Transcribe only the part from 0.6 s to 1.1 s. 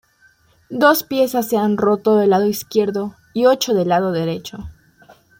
Dos